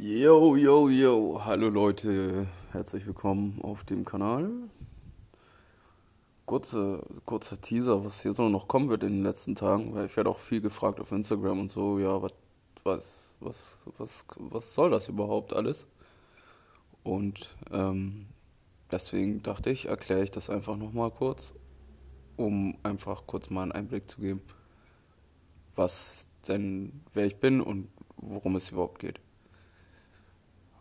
Yo, 0.00 0.54
yo, 0.54 0.88
yo, 0.88 1.40
hallo 1.44 1.68
Leute, 1.70 2.46
herzlich 2.70 3.04
willkommen 3.04 3.58
auf 3.62 3.82
dem 3.82 4.04
Kanal. 4.04 4.48
Kurze, 6.46 7.02
kurzer 7.24 7.60
Teaser, 7.60 8.04
was 8.04 8.22
hier 8.22 8.32
so 8.32 8.48
noch 8.48 8.68
kommen 8.68 8.90
wird 8.90 9.02
in 9.02 9.14
den 9.14 9.22
letzten 9.24 9.56
Tagen, 9.56 9.92
weil 9.96 10.06
ich 10.06 10.16
werde 10.16 10.30
auch 10.30 10.38
viel 10.38 10.60
gefragt 10.60 11.00
auf 11.00 11.10
Instagram 11.10 11.58
und 11.58 11.72
so, 11.72 11.98
ja, 11.98 12.22
was, 12.22 12.32
was, 12.84 13.36
was, 13.40 13.76
was, 13.98 14.24
was 14.36 14.72
soll 14.72 14.90
das 14.90 15.08
überhaupt 15.08 15.52
alles? 15.52 15.88
Und 17.02 17.56
ähm, 17.72 18.26
deswegen 18.92 19.42
dachte 19.42 19.70
ich, 19.70 19.86
erkläre 19.86 20.22
ich 20.22 20.30
das 20.30 20.48
einfach 20.48 20.76
nochmal 20.76 21.10
kurz, 21.10 21.54
um 22.36 22.78
einfach 22.84 23.26
kurz 23.26 23.50
mal 23.50 23.62
einen 23.62 23.72
Einblick 23.72 24.08
zu 24.08 24.20
geben, 24.20 24.42
was 25.74 26.28
denn, 26.46 27.00
wer 27.14 27.26
ich 27.26 27.40
bin 27.40 27.60
und 27.60 27.88
worum 28.16 28.54
es 28.54 28.70
überhaupt 28.70 29.00
geht. 29.00 29.18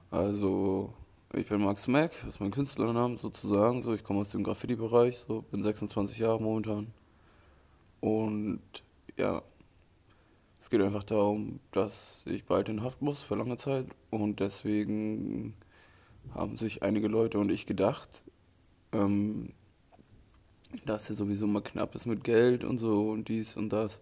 Also, 0.09 0.93
ich 1.33 1.47
bin 1.47 1.61
Max 1.61 1.87
Mack, 1.87 2.11
das 2.21 2.35
ist 2.35 2.39
mein 2.39 2.51
Künstlername 2.51 3.17
sozusagen. 3.17 3.83
So, 3.83 3.93
ich 3.93 4.03
komme 4.03 4.21
aus 4.21 4.29
dem 4.29 4.43
Graffiti-Bereich, 4.43 5.17
so, 5.17 5.41
bin 5.41 5.63
26 5.63 6.19
Jahre 6.19 6.41
momentan. 6.41 6.87
Und 7.99 8.61
ja, 9.17 9.41
es 10.61 10.69
geht 10.69 10.81
einfach 10.81 11.03
darum, 11.03 11.59
dass 11.71 12.23
ich 12.25 12.45
bald 12.45 12.69
in 12.69 12.83
Haft 12.83 13.01
muss 13.01 13.21
für 13.21 13.35
lange 13.35 13.57
Zeit. 13.57 13.87
Und 14.09 14.39
deswegen 14.39 15.55
haben 16.33 16.57
sich 16.57 16.83
einige 16.83 17.07
Leute 17.07 17.39
und 17.39 17.49
ich 17.51 17.65
gedacht, 17.65 18.23
ähm, 18.93 19.53
dass 20.85 21.09
ja 21.09 21.15
sowieso 21.15 21.47
mal 21.47 21.61
knapp 21.61 21.95
ist 21.95 22.05
mit 22.05 22.23
Geld 22.23 22.63
und 22.63 22.77
so 22.77 23.09
und 23.11 23.27
dies 23.27 23.57
und 23.57 23.69
das. 23.73 24.01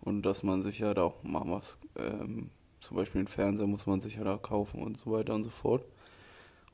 Und 0.00 0.22
dass 0.22 0.42
man 0.42 0.62
sich 0.62 0.80
ja 0.80 0.94
da 0.94 1.04
auch 1.04 1.22
mal 1.22 1.44
was 1.46 1.78
ähm, 1.96 2.50
zum 2.84 2.96
Beispiel 2.96 3.20
einen 3.20 3.28
Fernseher 3.28 3.66
muss 3.66 3.86
man 3.86 4.00
sich 4.00 4.16
ja 4.16 4.24
da 4.24 4.36
kaufen 4.36 4.82
und 4.82 4.96
so 4.98 5.12
weiter 5.12 5.34
und 5.34 5.42
so 5.42 5.50
fort. 5.50 5.84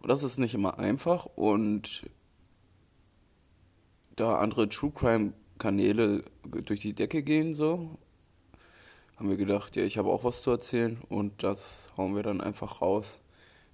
Und 0.02 0.08
das 0.08 0.22
ist 0.22 0.38
nicht 0.38 0.54
immer 0.54 0.78
einfach 0.78 1.26
und 1.26 2.08
da 4.16 4.36
andere 4.36 4.68
True 4.68 4.92
Crime 4.94 5.32
Kanäle 5.58 6.24
durch 6.42 6.80
die 6.80 6.94
Decke 6.94 7.22
gehen 7.22 7.54
so, 7.54 7.98
haben 9.16 9.28
wir 9.28 9.36
gedacht, 9.36 9.76
ja, 9.76 9.84
ich 9.84 9.98
habe 9.98 10.08
auch 10.08 10.24
was 10.24 10.42
zu 10.42 10.50
erzählen 10.50 10.98
und 11.08 11.42
das 11.42 11.92
hauen 11.96 12.16
wir 12.16 12.22
dann 12.22 12.40
einfach 12.40 12.80
raus 12.80 13.20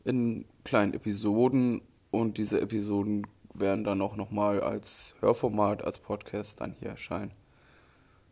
in 0.05 0.45
kleinen 0.65 0.95
Episoden 0.95 1.81
und 2.11 2.39
diese 2.39 2.61
Episoden 2.61 3.27
werden 3.55 3.85
dann 3.85 4.03
auch 4.03 4.17
nochmal 4.17 4.61
als 4.61 5.15
Hörformat, 5.21 5.85
als 5.85 5.99
Podcast 5.99 6.61
dann 6.61 6.75
hier 6.79 6.91
erscheinen. 6.91 7.33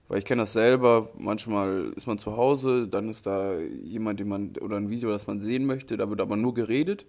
Weil 0.09 0.19
ich 0.19 0.25
kenne 0.25 0.43
das 0.43 0.53
selber, 0.53 1.11
manchmal 1.17 1.93
ist 1.97 2.07
man 2.07 2.19
zu 2.19 2.37
Hause, 2.37 2.87
dann 2.89 3.09
ist 3.09 3.27
da 3.27 3.59
jemand, 3.59 4.21
den 4.21 4.29
man, 4.29 4.53
oder 4.61 4.77
ein 4.77 4.91
Video, 4.91 5.11
das 5.11 5.27
man 5.27 5.41
sehen 5.41 5.65
möchte, 5.65 5.97
da 5.97 6.11
wird 6.11 6.21
aber 6.21 6.37
nur 6.37 6.55
geredet. 6.55 7.07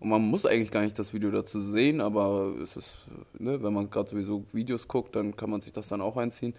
Und 0.00 0.08
man 0.08 0.22
muss 0.22 0.44
eigentlich 0.44 0.72
gar 0.72 0.82
nicht 0.82 0.98
das 0.98 1.14
Video 1.14 1.30
dazu 1.30 1.60
sehen, 1.60 2.00
aber 2.00 2.54
es 2.62 2.76
ist, 2.76 2.96
ne, 3.38 3.62
wenn 3.62 3.72
man 3.72 3.88
gerade 3.88 4.10
sowieso 4.10 4.44
Videos 4.52 4.88
guckt, 4.88 5.14
dann 5.14 5.36
kann 5.36 5.48
man 5.50 5.60
sich 5.60 5.72
das 5.72 5.88
dann 5.88 6.00
auch 6.00 6.16
einziehen. 6.16 6.54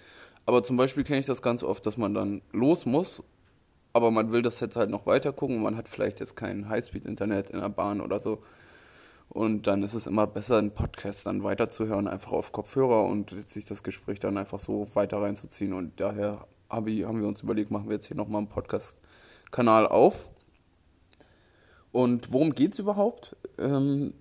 Aber 0.46 0.64
zum 0.64 0.78
Beispiel 0.78 1.04
kenne 1.04 1.20
ich 1.20 1.26
das 1.26 1.42
ganz 1.42 1.64
oft, 1.64 1.86
dass 1.86 1.98
man 1.98 2.14
dann 2.14 2.42
los 2.54 2.86
muss, 2.86 3.22
aber 3.94 4.12
man 4.12 4.32
will 4.32 4.42
das 4.42 4.60
jetzt 4.62 4.78
halt 4.78 4.90
noch 4.90 5.06
weiter 5.06 5.34
gucken 5.34 5.58
und 5.58 5.64
man 5.64 5.76
hat 5.76 5.90
vielleicht 5.90 6.22
jetzt 6.22 6.36
kein 6.36 6.70
Highspeed-Internet 6.70 7.50
in 7.50 7.60
der 7.60 7.70
Bahn 7.70 8.02
oder 8.02 8.20
so. 8.20 8.42
Und 9.30 9.68
dann 9.68 9.84
ist 9.84 9.94
es 9.94 10.08
immer 10.08 10.28
besser, 10.28 10.58
einen 10.58 10.72
Podcast 10.72 11.26
dann 11.26 11.44
weiterzuhören, 11.44 12.08
einfach 12.08 12.32
auf 12.32 12.52
Kopfhörer 12.52 13.04
und 13.04 13.36
sich 13.50 13.66
das 13.66 13.84
Gespräch 13.84 14.20
dann 14.20 14.38
einfach 14.38 14.60
so 14.60 14.88
weiter 14.94 15.22
reinzuziehen. 15.22 15.74
Und 15.74 16.00
daher 16.00 16.48
haben 16.70 16.86
wir 16.86 17.28
uns 17.28 17.42
überlegt, 17.42 17.72
machen 17.72 17.88
wir 17.88 17.96
jetzt 17.96 18.08
hier 18.08 18.18
nochmal 18.18 18.40
einen 18.40 18.50
Podcast-Kanal 18.50 19.88
auf. 19.88 20.30
Und 21.92 22.32
worum 22.32 22.54
geht 22.54 22.74
es 22.74 22.80
überhaupt? 22.80 23.36
Ähm, 23.58 24.14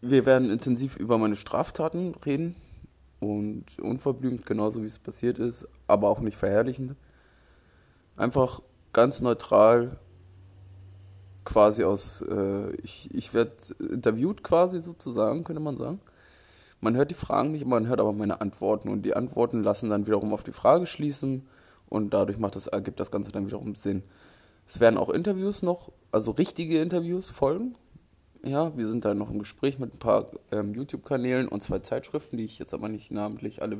wir 0.00 0.26
werden 0.26 0.50
intensiv 0.50 0.96
über 0.96 1.16
meine 1.16 1.36
Straftaten 1.36 2.14
reden 2.26 2.56
und 3.20 3.78
unverblümt, 3.78 4.44
genauso 4.46 4.82
wie 4.82 4.86
es 4.86 4.98
passiert 4.98 5.38
ist, 5.38 5.66
aber 5.86 6.08
auch 6.08 6.20
nicht 6.20 6.36
verherrlichend. 6.36 6.96
Einfach 8.16 8.60
ganz 8.92 9.20
neutral 9.20 9.98
quasi 11.44 11.84
aus, 11.84 12.22
äh, 12.22 12.74
ich, 12.82 13.12
ich 13.14 13.34
werde 13.34 13.52
interviewt 13.78 14.42
quasi 14.42 14.80
sozusagen, 14.80 15.44
könnte 15.44 15.62
man 15.62 15.76
sagen. 15.76 16.00
Man 16.80 16.96
hört 16.96 17.10
die 17.10 17.16
Fragen 17.16 17.52
nicht, 17.52 17.64
man 17.64 17.86
hört 17.86 18.00
aber 18.00 18.12
meine 18.12 18.40
Antworten 18.40 18.88
und 18.88 19.02
die 19.02 19.14
Antworten 19.14 19.62
lassen 19.62 19.90
dann 19.90 20.06
wiederum 20.06 20.32
auf 20.32 20.42
die 20.42 20.52
Frage 20.52 20.86
schließen 20.86 21.46
und 21.88 22.12
dadurch 22.12 22.38
macht 22.38 22.56
das, 22.56 22.66
ergibt 22.66 22.98
das 22.98 23.10
Ganze 23.10 23.30
dann 23.30 23.46
wiederum 23.46 23.74
Sinn. 23.74 24.02
Es 24.66 24.80
werden 24.80 24.96
auch 24.96 25.10
Interviews 25.10 25.62
noch, 25.62 25.92
also 26.10 26.32
richtige 26.32 26.80
Interviews 26.80 27.30
folgen. 27.30 27.76
Ja, 28.44 28.76
wir 28.76 28.88
sind 28.88 29.04
da 29.04 29.14
noch 29.14 29.30
im 29.30 29.38
Gespräch 29.38 29.78
mit 29.78 29.94
ein 29.94 29.98
paar 29.98 30.30
ähm, 30.50 30.74
YouTube-Kanälen 30.74 31.46
und 31.46 31.62
zwei 31.62 31.78
Zeitschriften, 31.78 32.36
die 32.36 32.44
ich 32.44 32.58
jetzt 32.58 32.74
aber 32.74 32.88
nicht 32.88 33.12
namentlich 33.12 33.62
alle 33.62 33.78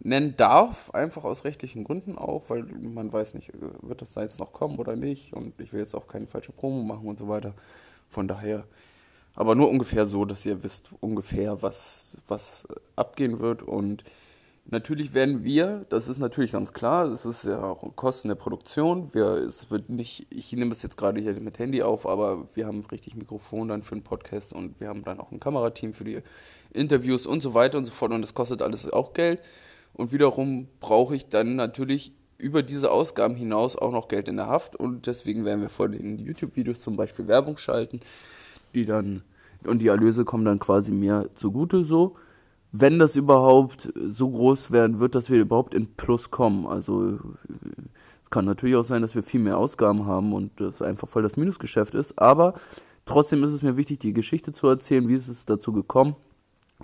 nennen 0.00 0.34
darf, 0.36 0.90
einfach 0.90 1.24
aus 1.24 1.44
rechtlichen 1.44 1.84
Gründen 1.84 2.16
auch, 2.16 2.44
weil 2.48 2.64
man 2.64 3.12
weiß 3.12 3.34
nicht, 3.34 3.52
wird 3.82 4.00
das 4.00 4.12
da 4.12 4.22
jetzt 4.22 4.40
noch 4.40 4.52
kommen 4.52 4.78
oder 4.78 4.96
nicht 4.96 5.34
und 5.34 5.60
ich 5.60 5.72
will 5.72 5.80
jetzt 5.80 5.94
auch 5.94 6.06
keine 6.06 6.26
falsche 6.26 6.52
Promo 6.52 6.82
machen 6.82 7.06
und 7.06 7.18
so 7.18 7.28
weiter. 7.28 7.54
Von 8.08 8.26
daher, 8.26 8.64
aber 9.34 9.54
nur 9.54 9.68
ungefähr 9.68 10.06
so, 10.06 10.24
dass 10.24 10.44
ihr 10.46 10.62
wisst 10.62 10.90
ungefähr, 11.00 11.62
was, 11.62 12.16
was 12.26 12.66
abgehen 12.96 13.40
wird 13.40 13.62
und 13.62 14.04
natürlich 14.64 15.12
werden 15.12 15.44
wir, 15.44 15.84
das 15.90 16.08
ist 16.08 16.18
natürlich 16.18 16.52
ganz 16.52 16.72
klar, 16.72 17.08
das 17.08 17.26
ist 17.26 17.44
ja 17.44 17.62
auch 17.62 17.94
Kosten 17.94 18.28
der 18.28 18.36
Produktion, 18.36 19.12
wir, 19.12 19.26
es 19.32 19.70
wird 19.70 19.90
nicht, 19.90 20.26
ich 20.30 20.50
nehme 20.52 20.72
es 20.72 20.82
jetzt 20.82 20.96
gerade 20.96 21.20
hier 21.20 21.38
mit 21.40 21.58
Handy 21.58 21.82
auf, 21.82 22.06
aber 22.06 22.48
wir 22.54 22.66
haben 22.66 22.82
richtig 22.90 23.16
Mikrofon 23.16 23.68
dann 23.68 23.82
für 23.82 23.96
den 23.96 24.04
Podcast 24.04 24.54
und 24.54 24.80
wir 24.80 24.88
haben 24.88 25.04
dann 25.04 25.20
auch 25.20 25.30
ein 25.30 25.40
Kamerateam 25.40 25.92
für 25.92 26.04
die 26.04 26.22
Interviews 26.72 27.26
und 27.26 27.42
so 27.42 27.52
weiter 27.52 27.76
und 27.76 27.84
so 27.84 27.90
fort 27.90 28.12
und 28.12 28.22
das 28.22 28.34
kostet 28.34 28.62
alles 28.62 28.90
auch 28.90 29.12
Geld. 29.12 29.40
Und 29.92 30.12
wiederum 30.12 30.68
brauche 30.80 31.14
ich 31.14 31.28
dann 31.28 31.56
natürlich 31.56 32.12
über 32.40 32.62
diese 32.62 32.90
Ausgaben 32.90 33.34
hinaus 33.34 33.76
auch 33.76 33.92
noch 33.92 34.08
Geld 34.08 34.28
in 34.28 34.36
der 34.36 34.46
Haft. 34.46 34.76
Und 34.76 35.06
deswegen 35.06 35.44
werden 35.44 35.60
wir 35.60 35.68
vor 35.68 35.88
den 35.88 36.18
YouTube-Videos 36.18 36.80
zum 36.80 36.96
Beispiel 36.96 37.28
Werbung 37.28 37.56
schalten, 37.56 38.00
die 38.74 38.84
dann, 38.84 39.22
und 39.64 39.80
die 39.80 39.88
Erlöse 39.88 40.24
kommen 40.24 40.44
dann 40.44 40.58
quasi 40.58 40.92
mir 40.92 41.30
zugute 41.34 41.84
so. 41.84 42.16
Wenn 42.72 42.98
das 42.98 43.16
überhaupt 43.16 43.92
so 43.96 44.30
groß 44.30 44.70
werden 44.70 45.00
wird, 45.00 45.14
dass 45.14 45.28
wir 45.28 45.40
überhaupt 45.40 45.74
in 45.74 45.94
Plus 45.96 46.30
kommen. 46.30 46.66
Also 46.66 47.18
es 48.22 48.30
kann 48.30 48.44
natürlich 48.44 48.76
auch 48.76 48.84
sein, 48.84 49.02
dass 49.02 49.16
wir 49.16 49.24
viel 49.24 49.40
mehr 49.40 49.58
Ausgaben 49.58 50.06
haben 50.06 50.32
und 50.32 50.60
das 50.60 50.80
einfach 50.80 51.08
voll 51.08 51.22
das 51.22 51.36
Minusgeschäft 51.36 51.94
ist. 51.94 52.18
Aber 52.20 52.54
trotzdem 53.06 53.42
ist 53.42 53.52
es 53.52 53.62
mir 53.62 53.76
wichtig, 53.76 53.98
die 53.98 54.12
Geschichte 54.12 54.52
zu 54.52 54.68
erzählen, 54.68 55.08
wie 55.08 55.14
ist 55.14 55.28
es 55.28 55.46
dazu 55.46 55.72
gekommen. 55.72 56.14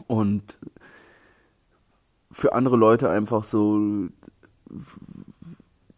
Und 0.08 0.58
für 2.36 2.52
andere 2.52 2.76
Leute 2.76 3.08
einfach 3.08 3.44
so 3.44 4.10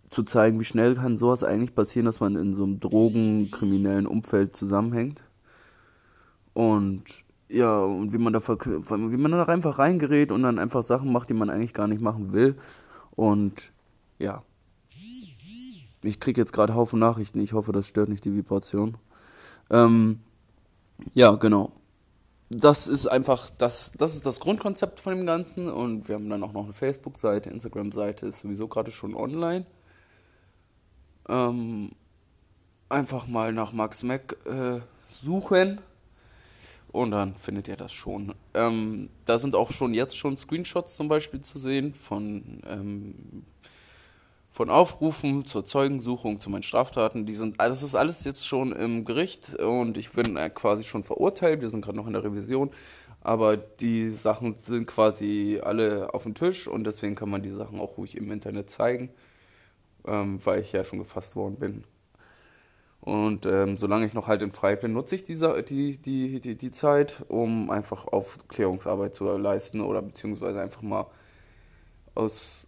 zu 0.09 0.23
zeigen, 0.23 0.61
wie 0.61 0.65
schnell 0.65 0.95
kann 0.95 1.17
sowas 1.17 1.43
eigentlich 1.43 1.75
passieren, 1.75 2.07
dass 2.07 2.21
man 2.21 2.37
in 2.37 2.55
so 2.55 2.63
einem 2.63 2.79
drogenkriminellen 2.79 4.07
Umfeld 4.07 4.55
zusammenhängt. 4.55 5.21
Und 6.55 7.03
ja, 7.49 7.81
und 7.83 8.13
wie 8.13 8.19
man 8.19 8.33
da 8.33 8.41
wie 8.41 9.17
man 9.17 9.33
da 9.33 9.43
einfach 9.43 9.81
reingerät 9.81 10.31
und 10.31 10.45
dann 10.45 10.61
einfach 10.61 10.85
Sachen 10.85 11.11
macht, 11.11 11.29
die 11.29 11.35
man 11.35 11.51
eigentlich 11.51 11.75
gar 11.75 11.89
nicht 11.89 12.03
machen 12.03 12.33
will. 12.33 12.55
Und 13.17 13.73
ja. 14.21 14.45
Ich 16.03 16.21
kriege 16.21 16.41
jetzt 16.41 16.53
gerade 16.53 16.77
Haufen 16.77 17.01
Nachrichten. 17.01 17.41
Ich 17.41 17.53
hoffe, 17.53 17.73
das 17.73 17.89
stört 17.89 18.11
nicht 18.11 18.25
die 18.25 18.37
Vibration. 18.37 18.97
Ähm, 19.71 20.21
ja, 21.15 21.35
genau 21.35 21.73
das 22.51 22.87
ist 22.87 23.07
einfach, 23.07 23.51
das, 23.51 23.93
das 23.99 24.15
ist 24.15 24.25
das 24.25 24.41
Grundkonzept 24.41 25.01
von 25.01 25.15
dem 25.15 25.27
Ganzen 25.27 25.71
und 25.71 26.09
wir 26.09 26.15
haben 26.15 26.31
dann 26.31 26.43
auch 26.43 26.53
noch 26.53 26.65
eine 26.65 26.73
Facebook-Seite, 26.73 27.51
Instagram-Seite 27.51 28.27
ist 28.27 28.41
sowieso 28.41 28.69
gerade 28.69 28.91
schon 28.91 29.15
online. 29.15 29.67
Ähm, 31.29 31.93
einfach 32.89 33.27
mal 33.27 33.53
nach 33.53 33.73
Max 33.73 34.03
Mac 34.03 34.37
äh, 34.47 34.81
suchen 35.23 35.81
und 36.91 37.11
dann 37.11 37.35
findet 37.35 37.69
ihr 37.69 37.77
das 37.77 37.93
schon. 37.93 38.35
Ähm, 38.55 39.11
da 39.27 39.39
sind 39.39 39.55
auch 39.55 39.71
schon 39.71 39.93
jetzt 39.93 40.17
schon 40.17 40.39
Screenshots 40.39 40.97
zum 40.97 41.09
Beispiel 41.09 41.43
zu 41.43 41.59
sehen 41.59 41.93
von 41.93 42.63
ähm, 42.67 43.45
von 44.59 44.71
Aufrufen 44.71 45.45
zur 45.45 45.65
Zeugensuchung, 45.65 46.41
zu 46.41 46.51
meinen 46.51 46.65
Straftaten, 46.65 47.27
die 47.27 47.35
sind, 47.35 47.61
das 47.61 47.85
ist 47.85 47.95
alles 47.95 48.25
jetzt 48.25 48.45
schon 48.45 48.73
im 48.73 49.05
Gericht 49.05 49.55
und 49.55 49.97
ich 49.97 50.11
bin 50.11 50.37
äh, 50.37 50.51
quasi 50.51 50.83
schon 50.83 51.05
verurteilt, 51.05 51.61
wir 51.61 51.71
sind 51.71 51.85
gerade 51.85 51.97
noch 51.97 52.09
in 52.09 52.13
der 52.13 52.25
Revision, 52.25 52.71
aber 53.21 53.57
die 53.57 54.11
Sachen 54.11 54.57
sind 54.61 54.89
quasi 54.89 55.61
alle 55.63 56.13
auf 56.13 56.25
dem 56.25 56.35
Tisch 56.35 56.67
und 56.67 56.83
deswegen 56.89 57.15
kann 57.15 57.31
man 57.31 57.41
die 57.41 57.53
Sachen 57.53 57.79
auch 57.79 57.99
ruhig 57.99 58.17
im 58.17 58.33
Internet 58.33 58.69
zeigen, 58.69 59.11
ähm, 60.05 60.45
weil 60.45 60.63
ich 60.63 60.73
ja 60.73 60.85
schon 60.85 60.99
gefasst 60.99 61.37
worden 61.37 61.55
bin. 61.55 61.85
Und 63.01 63.47
ähm, 63.47 63.77
solange 63.77 64.07
ich 64.07 64.15
noch 64.15 64.27
halt 64.27 64.43
in 64.43 64.51
frei 64.51 64.75
bin, 64.75 64.93
nutze 64.93 65.15
ich 65.15 65.23
diese, 65.23 65.63
die, 65.63 65.99
die, 65.99 66.41
die, 66.41 66.57
die 66.57 66.71
Zeit, 66.73 67.25
um 67.29 67.71
einfach 67.71 68.09
Aufklärungsarbeit 68.09 69.15
zu 69.15 69.25
leisten 69.37 69.81
oder 69.83 70.03
beziehungsweise 70.03 70.61
einfach 70.61 70.83
mal 70.83 71.07
aus 72.17 72.67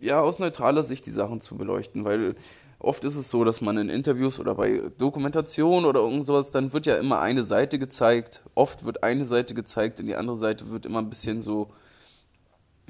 ja, 0.00 0.20
aus 0.20 0.38
neutraler 0.38 0.82
Sicht 0.82 1.06
die 1.06 1.10
Sachen 1.10 1.40
zu 1.40 1.56
beleuchten, 1.56 2.04
weil 2.04 2.36
oft 2.78 3.04
ist 3.04 3.16
es 3.16 3.30
so, 3.30 3.44
dass 3.44 3.60
man 3.60 3.78
in 3.78 3.88
Interviews 3.88 4.38
oder 4.38 4.54
bei 4.54 4.82
Dokumentation 4.98 5.84
oder 5.84 6.00
irgend 6.00 6.26
sowas, 6.26 6.50
dann 6.50 6.72
wird 6.72 6.86
ja 6.86 6.96
immer 6.96 7.20
eine 7.20 7.44
Seite 7.44 7.78
gezeigt. 7.78 8.42
Oft 8.54 8.84
wird 8.84 9.02
eine 9.02 9.24
Seite 9.24 9.54
gezeigt 9.54 10.00
und 10.00 10.06
die 10.06 10.16
andere 10.16 10.38
Seite 10.38 10.70
wird 10.70 10.86
immer 10.86 11.00
ein 11.00 11.08
bisschen 11.10 11.42
so 11.42 11.72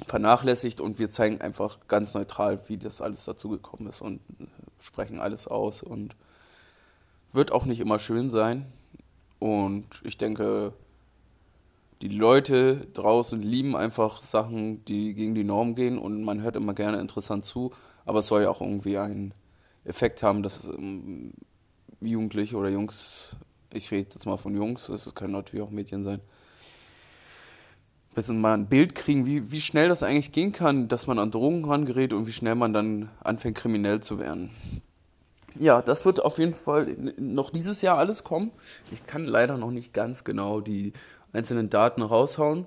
vernachlässigt 0.04 0.80
und 0.80 0.98
wir 0.98 1.08
zeigen 1.08 1.40
einfach 1.40 1.78
ganz 1.88 2.14
neutral, 2.14 2.60
wie 2.68 2.76
das 2.76 3.00
alles 3.00 3.24
dazu 3.24 3.48
gekommen 3.48 3.88
ist 3.88 4.02
und 4.02 4.20
sprechen 4.80 5.20
alles 5.20 5.46
aus 5.46 5.82
und 5.82 6.14
wird 7.32 7.52
auch 7.52 7.64
nicht 7.64 7.80
immer 7.80 7.98
schön 7.98 8.28
sein. 8.28 8.66
Und 9.38 9.86
ich 10.04 10.18
denke, 10.18 10.72
die 12.02 12.08
Leute 12.08 12.86
draußen 12.92 13.40
lieben 13.40 13.76
einfach 13.76 14.22
Sachen, 14.22 14.84
die 14.84 15.14
gegen 15.14 15.34
die 15.34 15.44
Norm 15.44 15.74
gehen 15.74 15.98
und 15.98 16.22
man 16.22 16.42
hört 16.42 16.56
immer 16.56 16.74
gerne 16.74 17.00
interessant 17.00 17.44
zu, 17.44 17.72
aber 18.04 18.20
es 18.20 18.26
soll 18.26 18.42
ja 18.42 18.50
auch 18.50 18.60
irgendwie 18.60 18.98
einen 18.98 19.32
Effekt 19.84 20.22
haben, 20.22 20.42
dass 20.42 20.64
ähm, 20.64 21.32
Jugendliche 22.00 22.56
oder 22.56 22.68
Jungs, 22.68 23.36
ich 23.72 23.90
rede 23.90 24.10
jetzt 24.14 24.26
mal 24.26 24.36
von 24.36 24.54
Jungs, 24.54 24.88
es 24.88 25.14
können 25.14 25.32
natürlich 25.32 25.64
auch 25.64 25.70
Mädchen 25.70 26.04
sein, 26.04 26.20
bisschen 28.14 28.40
mal 28.40 28.54
ein 28.54 28.66
Bild 28.66 28.94
kriegen, 28.94 29.26
wie, 29.26 29.52
wie 29.52 29.60
schnell 29.60 29.88
das 29.88 30.02
eigentlich 30.02 30.32
gehen 30.32 30.50
kann, 30.50 30.88
dass 30.88 31.06
man 31.06 31.18
an 31.18 31.30
Drogen 31.30 31.64
rangerät 31.64 32.12
und 32.12 32.26
wie 32.26 32.32
schnell 32.32 32.54
man 32.54 32.72
dann 32.72 33.10
anfängt, 33.22 33.56
kriminell 33.56 34.00
zu 34.00 34.18
werden. 34.18 34.50
Ja, 35.58 35.80
das 35.80 36.04
wird 36.04 36.24
auf 36.24 36.38
jeden 36.38 36.54
Fall 36.54 36.96
noch 37.18 37.50
dieses 37.50 37.80
Jahr 37.82 37.98
alles 37.98 38.24
kommen. 38.24 38.50
Ich 38.90 39.06
kann 39.06 39.24
leider 39.24 39.56
noch 39.56 39.70
nicht 39.70 39.92
ganz 39.92 40.24
genau 40.24 40.60
die 40.60 40.92
einzelnen 41.32 41.70
Daten 41.70 42.02
raushauen. 42.02 42.66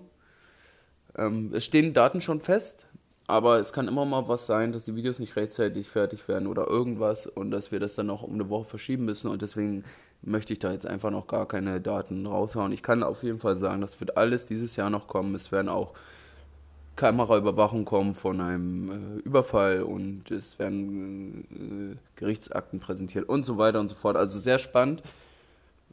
Ähm, 1.17 1.51
es 1.53 1.65
stehen 1.65 1.93
Daten 1.93 2.21
schon 2.21 2.41
fest, 2.41 2.87
aber 3.27 3.59
es 3.59 3.73
kann 3.73 3.87
immer 3.87 4.05
mal 4.05 4.27
was 4.27 4.45
sein, 4.45 4.71
dass 4.71 4.85
die 4.85 4.95
Videos 4.95 5.19
nicht 5.19 5.35
rechtzeitig 5.35 5.89
fertig 5.89 6.27
werden 6.27 6.47
oder 6.47 6.67
irgendwas 6.67 7.27
und 7.27 7.51
dass 7.51 7.71
wir 7.71 7.79
das 7.79 7.95
dann 7.95 8.07
noch 8.07 8.23
um 8.23 8.33
eine 8.33 8.49
Woche 8.49 8.65
verschieben 8.65 9.05
müssen 9.05 9.29
und 9.29 9.41
deswegen 9.41 9.83
möchte 10.21 10.53
ich 10.53 10.59
da 10.59 10.71
jetzt 10.71 10.85
einfach 10.85 11.11
noch 11.11 11.27
gar 11.27 11.47
keine 11.47 11.79
Daten 11.79 12.25
raushauen. 12.25 12.71
Ich 12.73 12.83
kann 12.83 13.03
auf 13.03 13.23
jeden 13.23 13.39
Fall 13.39 13.55
sagen, 13.55 13.81
das 13.81 13.99
wird 13.99 14.17
alles 14.17 14.45
dieses 14.45 14.75
Jahr 14.75 14.89
noch 14.89 15.07
kommen. 15.07 15.33
Es 15.35 15.51
werden 15.51 15.69
auch 15.69 15.93
Kameraüberwachung 16.99 17.85
kommen 17.85 18.13
von 18.13 18.41
einem 18.41 19.19
äh, 19.19 19.19
Überfall 19.21 19.83
und 19.83 20.29
es 20.31 20.59
werden 20.59 21.95
äh, 21.95 22.19
Gerichtsakten 22.19 22.81
präsentiert 22.81 23.29
und 23.29 23.45
so 23.45 23.57
weiter 23.57 23.79
und 23.79 23.87
so 23.87 23.95
fort. 23.95 24.17
Also 24.17 24.37
sehr 24.37 24.59
spannend. 24.59 25.01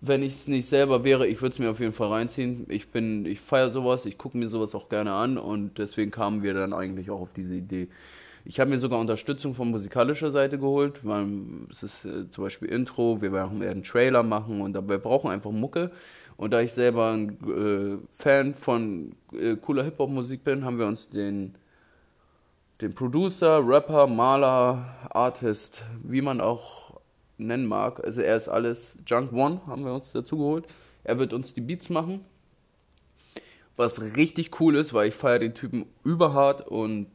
Wenn 0.01 0.23
ich 0.23 0.35
es 0.35 0.49
nicht 0.49 0.69
selber 0.69 1.05
wäre, 1.05 1.27
ich 1.27 1.41
würde 1.41 1.53
es 1.53 1.59
mir 1.59 1.71
auf 1.71 1.81
jeden 1.81 1.93
Fall 1.93 2.09
reinziehen. 2.09 2.67
Ich 2.69 2.91
bin, 2.91 3.25
ich 3.25 3.41
feiere 3.41 3.71
sowas, 3.71 4.05
ich 4.07 4.19
gucke 4.19 4.37
mir 4.37 4.49
sowas 4.49 4.75
auch 4.75 4.89
gerne 4.89 5.13
an 5.13 5.39
und 5.39 5.79
deswegen 5.79 6.11
kamen 6.11 6.43
wir 6.43 6.55
dann 6.55 6.73
eigentlich 6.73 7.11
auch 7.11 7.21
auf 7.21 7.33
diese 7.33 7.55
Idee. 7.55 7.89
Ich 8.49 8.61
habe 8.61 8.71
mir 8.71 8.79
sogar 8.79 9.01
Unterstützung 9.01 9.55
von 9.55 9.73
musikalischer 9.73 10.31
Seite 10.31 10.57
geholt, 10.57 11.05
weil 11.05 11.27
es 11.69 11.83
ist 11.83 12.05
äh, 12.05 12.31
zum 12.31 12.45
Beispiel 12.45 12.69
Intro, 12.69 13.21
wir 13.21 13.33
werden 13.33 13.61
einen 13.61 13.83
Trailer 13.83 14.23
machen 14.23 14.61
und 14.61 14.75
wir 14.89 14.99
brauchen 14.99 15.33
einfach 15.33 15.51
Mucke. 15.51 15.91
Und 16.37 16.53
da 16.53 16.61
ich 16.61 16.73
selber 16.73 17.11
ein 17.11 17.31
äh, 17.45 17.99
Fan 18.13 18.55
von 18.55 19.17
äh, 19.33 19.57
cooler 19.57 19.83
Hip-Hop-Musik 19.83 20.45
bin, 20.45 20.65
haben 20.65 20.79
wir 20.79 20.87
uns 20.87 21.09
den, 21.09 21.57
den 22.81 22.95
Producer, 22.95 23.67
Rapper, 23.67 24.07
Maler, 24.07 24.95
Artist, 25.11 25.83
wie 26.05 26.21
man 26.21 26.41
auch 26.41 26.96
nennen 27.39 27.67
mag, 27.67 28.05
also 28.05 28.21
er 28.21 28.37
ist 28.37 28.49
alles, 28.49 28.99
Junk 29.07 29.33
One 29.33 29.61
haben 29.67 29.85
wir 29.85 29.93
uns 29.93 30.13
dazu 30.13 30.37
geholt. 30.39 30.67
Er 31.05 31.19
wird 31.19 31.33
uns 31.33 31.55
die 31.55 31.61
Beats 31.61 31.89
machen. 31.89 32.25
Was 33.77 34.01
richtig 34.01 34.59
cool 34.61 34.75
ist, 34.75 34.95
weil 34.95 35.09
ich 35.09 35.15
feiere 35.15 35.39
den 35.41 35.55
Typen 35.55 35.87
überhart 36.03 36.67
und 36.67 37.09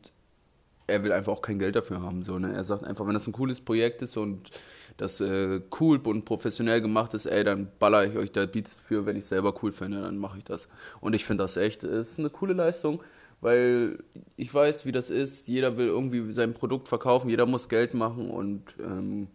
er 0.87 1.03
will 1.03 1.11
einfach 1.11 1.31
auch 1.31 1.41
kein 1.41 1.59
Geld 1.59 1.75
dafür 1.75 2.01
haben. 2.01 2.23
So, 2.23 2.37
ne? 2.37 2.53
Er 2.53 2.63
sagt 2.63 2.83
einfach, 2.83 3.07
wenn 3.07 3.13
das 3.13 3.27
ein 3.27 3.33
cooles 3.33 3.61
Projekt 3.61 4.01
ist 4.01 4.17
und 4.17 4.51
das 4.97 5.21
äh, 5.21 5.61
cool 5.79 5.99
und 6.03 6.25
professionell 6.25 6.81
gemacht 6.81 7.13
ist, 7.13 7.25
ey, 7.25 7.43
dann 7.43 7.69
baller 7.79 8.05
ich 8.05 8.15
euch 8.15 8.31
da 8.31 8.45
Beats 8.45 8.77
für, 8.77 9.05
wenn 9.05 9.15
ich 9.15 9.25
selber 9.25 9.55
cool 9.63 9.71
finde, 9.71 10.01
dann 10.01 10.17
mache 10.17 10.37
ich 10.37 10.43
das. 10.43 10.67
Und 10.99 11.15
ich 11.15 11.25
finde 11.25 11.43
das 11.43 11.57
echt, 11.57 11.83
ist 11.83 12.19
eine 12.19 12.29
coole 12.29 12.53
Leistung, 12.53 13.01
weil 13.39 14.03
ich 14.37 14.53
weiß, 14.53 14.85
wie 14.85 14.91
das 14.91 15.09
ist. 15.09 15.47
Jeder 15.47 15.77
will 15.77 15.87
irgendwie 15.87 16.31
sein 16.33 16.53
Produkt 16.53 16.87
verkaufen, 16.87 17.29
jeder 17.29 17.45
muss 17.45 17.69
Geld 17.69 17.93
machen 17.93 18.29
und 18.29 18.63
ähm, 18.79 19.27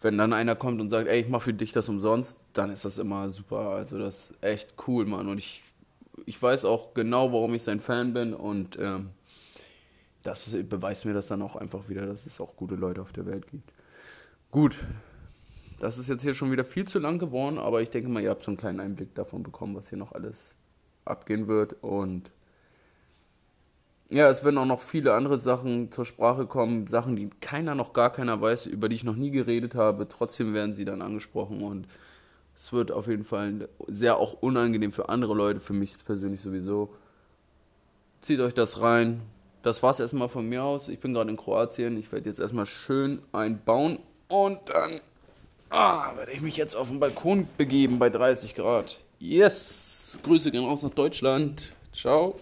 wenn 0.00 0.16
dann 0.16 0.32
einer 0.32 0.54
kommt 0.54 0.80
und 0.80 0.90
sagt, 0.90 1.08
ey, 1.08 1.20
ich 1.20 1.28
mache 1.28 1.44
für 1.44 1.54
dich 1.54 1.72
das 1.72 1.88
umsonst, 1.88 2.40
dann 2.52 2.70
ist 2.70 2.84
das 2.84 2.98
immer 2.98 3.30
super. 3.32 3.70
Also 3.70 3.98
das 3.98 4.30
ist 4.30 4.42
echt 4.42 4.74
cool, 4.86 5.06
Mann. 5.06 5.28
Und 5.28 5.38
ich, 5.38 5.62
ich 6.26 6.40
weiß 6.40 6.64
auch 6.64 6.94
genau, 6.94 7.32
warum 7.32 7.54
ich 7.54 7.62
sein 7.62 7.80
Fan 7.80 8.12
bin 8.12 8.34
und 8.34 8.78
ähm, 8.78 9.10
das 10.22 10.54
beweist 10.68 11.04
mir 11.04 11.14
das 11.14 11.28
dann 11.28 11.42
auch 11.42 11.56
einfach 11.56 11.88
wieder, 11.88 12.06
dass 12.06 12.26
es 12.26 12.40
auch 12.40 12.56
gute 12.56 12.74
Leute 12.74 13.00
auf 13.00 13.12
der 13.12 13.26
Welt 13.26 13.50
gibt. 13.50 13.72
Gut, 14.50 14.78
das 15.78 15.98
ist 15.98 16.08
jetzt 16.08 16.22
hier 16.22 16.34
schon 16.34 16.50
wieder 16.50 16.64
viel 16.64 16.86
zu 16.86 16.98
lang 16.98 17.18
geworden, 17.18 17.58
aber 17.58 17.82
ich 17.82 17.90
denke 17.90 18.08
mal, 18.08 18.22
ihr 18.22 18.30
habt 18.30 18.44
so 18.44 18.50
einen 18.50 18.58
kleinen 18.58 18.80
Einblick 18.80 19.14
davon 19.14 19.42
bekommen, 19.42 19.76
was 19.76 19.88
hier 19.88 19.98
noch 19.98 20.12
alles 20.12 20.54
abgehen 21.04 21.46
wird. 21.46 21.76
Und 21.82 22.30
ja, 24.10 24.28
es 24.28 24.42
werden 24.42 24.58
auch 24.58 24.64
noch 24.66 24.80
viele 24.80 25.14
andere 25.14 25.38
Sachen 25.38 25.92
zur 25.92 26.04
Sprache 26.04 26.46
kommen, 26.46 26.86
Sachen, 26.86 27.16
die 27.16 27.28
keiner 27.40 27.74
noch 27.74 27.92
gar 27.92 28.10
keiner 28.10 28.40
weiß, 28.40 28.66
über 28.66 28.88
die 28.88 28.96
ich 28.96 29.04
noch 29.04 29.16
nie 29.16 29.30
geredet 29.30 29.74
habe. 29.74 30.08
Trotzdem 30.08 30.54
werden 30.54 30.72
sie 30.72 30.84
dann 30.84 31.02
angesprochen 31.02 31.62
und 31.62 31.86
es 32.56 32.72
wird 32.72 32.90
auf 32.90 33.06
jeden 33.06 33.24
Fall 33.24 33.68
sehr 33.86 34.16
auch 34.16 34.34
unangenehm 34.34 34.92
für 34.92 35.08
andere 35.08 35.34
Leute, 35.34 35.60
für 35.60 35.74
mich 35.74 35.94
persönlich 36.04 36.40
sowieso. 36.40 36.94
Zieht 38.22 38.40
euch 38.40 38.54
das 38.54 38.80
rein, 38.80 39.20
das 39.62 39.82
war 39.82 39.90
es 39.90 40.00
erstmal 40.00 40.28
von 40.28 40.48
mir 40.48 40.64
aus. 40.64 40.88
Ich 40.88 40.98
bin 41.00 41.14
gerade 41.14 41.30
in 41.30 41.36
Kroatien. 41.36 41.98
Ich 41.98 42.10
werde 42.12 42.28
jetzt 42.28 42.40
erstmal 42.40 42.66
schön 42.66 43.20
einbauen 43.32 43.98
und 44.28 44.60
dann 44.66 45.00
ah, 45.70 46.16
werde 46.16 46.32
ich 46.32 46.40
mich 46.40 46.56
jetzt 46.56 46.74
auf 46.74 46.88
den 46.88 47.00
Balkon 47.00 47.48
begeben 47.56 47.98
bei 47.98 48.10
30 48.10 48.54
Grad. 48.54 48.98
Yes! 49.18 50.18
Grüße 50.22 50.50
gehen 50.50 50.64
raus 50.64 50.82
nach 50.82 50.90
Deutschland. 50.90 51.74
Ciao. 51.92 52.36